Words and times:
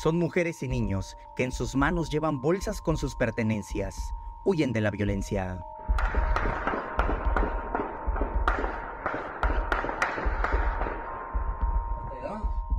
Son 0.00 0.18
mujeres 0.18 0.62
y 0.62 0.68
niños 0.68 1.18
que 1.36 1.44
en 1.44 1.52
sus 1.52 1.76
manos 1.76 2.08
llevan 2.08 2.40
bolsas 2.40 2.80
con 2.80 2.96
sus 2.96 3.14
pertenencias. 3.14 4.14
Huyen 4.46 4.72
de 4.72 4.80
la 4.80 4.90
violencia. 4.90 5.60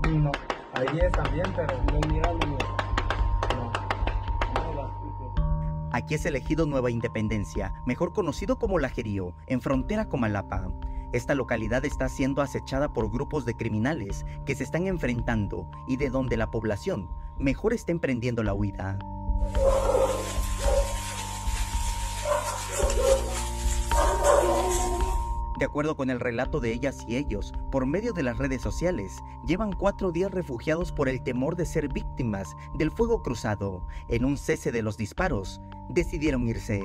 No, 0.10 0.32
ahí 0.74 1.00
es 1.00 1.12
también, 1.12 1.46
pero 1.56 1.78
no 1.84 2.00
mirando. 2.12 2.48
No. 2.48 3.72
Aquí 5.92 6.16
es 6.16 6.26
elegido 6.26 6.66
Nueva 6.66 6.90
Independencia, 6.90 7.72
mejor 7.86 8.14
conocido 8.14 8.58
como 8.58 8.80
Lajerío, 8.80 9.36
en 9.46 9.62
frontera 9.62 10.10
con 10.10 10.22
Malapa. 10.22 10.70
Esta 11.14 11.36
localidad 11.36 11.84
está 11.84 12.08
siendo 12.08 12.42
acechada 12.42 12.94
por 12.94 13.12
grupos 13.12 13.46
de 13.46 13.56
criminales 13.56 14.26
que 14.46 14.56
se 14.56 14.64
están 14.64 14.88
enfrentando 14.88 15.70
y 15.88 15.98
de 15.98 16.10
donde 16.10 16.38
la 16.38 16.50
población 16.52 17.10
mejor 17.38 17.74
está 17.74 17.92
emprendiendo 17.92 18.44
la 18.44 18.54
huida. 18.54 18.98
De 25.60 25.66
acuerdo 25.66 25.96
con 25.96 26.10
el 26.10 26.20
relato 26.20 26.60
de 26.60 26.74
ellas 26.74 27.06
y 27.08 27.18
ellos, 27.18 27.54
por 27.72 27.86
medio 27.86 28.14
de 28.14 28.24
las 28.24 28.38
redes 28.38 28.62
sociales, 28.62 29.20
llevan 29.46 29.74
cuatro 29.74 30.12
días 30.12 30.32
refugiados 30.32 30.92
por 30.92 31.08
el 31.08 31.22
temor 31.22 31.56
de 31.56 31.66
ser 31.66 31.88
víctimas 31.88 32.56
del 32.74 32.90
fuego 32.90 33.22
cruzado. 33.22 33.86
En 34.08 34.26
un 34.26 34.38
cese 34.38 34.72
de 34.72 34.82
los 34.82 34.98
disparos, 34.98 35.62
decidieron 35.90 36.48
irse. 36.48 36.82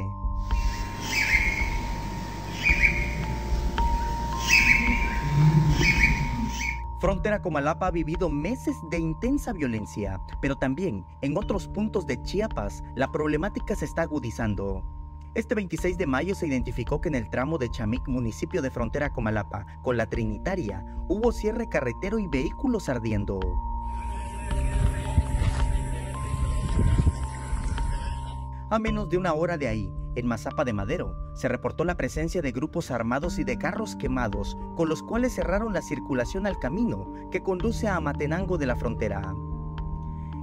Frontera 7.06 7.40
Comalapa 7.40 7.86
ha 7.86 7.90
vivido 7.92 8.28
meses 8.28 8.74
de 8.90 8.98
intensa 8.98 9.52
violencia, 9.52 10.20
pero 10.42 10.56
también 10.56 11.06
en 11.22 11.36
otros 11.36 11.68
puntos 11.68 12.04
de 12.04 12.20
Chiapas 12.20 12.82
la 12.96 13.12
problemática 13.12 13.76
se 13.76 13.84
está 13.84 14.02
agudizando. 14.02 14.82
Este 15.36 15.54
26 15.54 15.98
de 15.98 16.06
mayo 16.08 16.34
se 16.34 16.48
identificó 16.48 17.00
que 17.00 17.06
en 17.06 17.14
el 17.14 17.30
tramo 17.30 17.58
de 17.58 17.70
Chamic, 17.70 18.08
municipio 18.08 18.60
de 18.60 18.72
frontera 18.72 19.12
Comalapa, 19.12 19.64
con 19.84 19.96
la 19.96 20.06
Trinitaria, 20.06 20.84
hubo 21.06 21.30
cierre 21.30 21.68
carretero 21.68 22.18
y 22.18 22.26
vehículos 22.26 22.88
ardiendo. 22.88 23.38
A 28.68 28.80
menos 28.80 29.08
de 29.08 29.16
una 29.16 29.32
hora 29.32 29.56
de 29.56 29.68
ahí, 29.68 29.94
en 30.16 30.26
Mazapa 30.26 30.64
de 30.64 30.72
Madero, 30.72 31.14
se 31.34 31.46
reportó 31.48 31.84
la 31.84 31.96
presencia 31.96 32.42
de 32.42 32.52
grupos 32.52 32.90
armados 32.90 33.38
y 33.38 33.44
de 33.44 33.58
carros 33.58 33.94
quemados, 33.96 34.56
con 34.74 34.88
los 34.88 35.02
cuales 35.02 35.34
cerraron 35.34 35.72
la 35.72 35.82
circulación 35.82 36.46
al 36.46 36.58
camino 36.58 37.12
que 37.30 37.42
conduce 37.42 37.86
a 37.86 38.00
Matenango 38.00 38.58
de 38.58 38.66
la 38.66 38.76
frontera. 38.76 39.34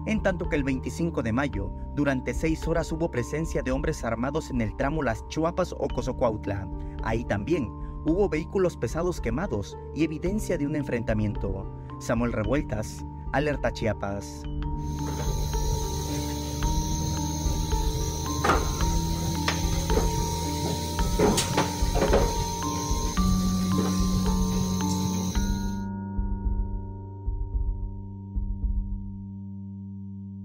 En 0.05 0.21
tanto 0.21 0.49
que 0.49 0.55
el 0.55 0.63
25 0.63 1.23
de 1.23 1.31
mayo, 1.31 1.71
durante 1.95 2.33
seis 2.33 2.67
horas 2.67 2.91
hubo 2.91 3.09
presencia 3.09 3.61
de 3.61 3.71
hombres 3.71 4.03
armados 4.03 4.49
en 4.49 4.61
el 4.61 4.75
tramo 4.75 5.01
Las 5.01 5.27
Chuapas 5.27 5.73
o 5.73 5.87
Cozocuautla. 5.87 6.67
Ahí 7.03 7.23
también 7.23 7.69
hubo 8.05 8.27
vehículos 8.27 8.75
pesados 8.75 9.21
quemados 9.21 9.77
y 9.95 10.03
evidencia 10.03 10.57
de 10.57 10.67
un 10.67 10.75
enfrentamiento. 10.75 11.65
Samuel 11.99 12.33
Revueltas, 12.33 13.05
Alerta 13.31 13.71
Chiapas. 13.71 14.43